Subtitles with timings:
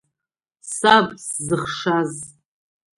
[0.75, 2.13] Саб сзыхшаз…